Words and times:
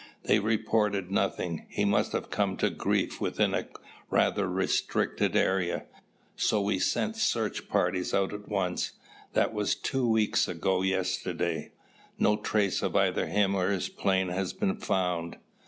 They 0.23 0.39
reported 0.39 1.11
nothing. 1.11 1.67
He 1.69 1.85
must 1.85 2.13
have 2.13 2.31
come 2.31 2.57
to 2.57 2.71
grief 2.71 3.21
within 3.21 3.53
a 3.53 3.67
rather 4.09 4.49
restricted 4.49 5.35
area, 5.35 5.85
so 6.35 6.59
we 6.59 6.79
sent 6.79 7.15
search 7.15 7.69
parties 7.69 8.11
out 8.11 8.33
at 8.33 8.47
once. 8.49 8.93
That 9.33 9.53
was 9.53 9.75
two 9.75 10.09
weeks 10.09 10.47
ago 10.47 10.81
yesterday. 10.81 11.69
No 12.17 12.35
trace 12.35 12.81
of 12.81 12.95
either 12.95 13.27
him 13.27 13.53
or 13.53 13.69
his 13.69 13.89
plane 13.89 14.29
has 14.29 14.53
been 14.53 14.77
found." 14.77 15.37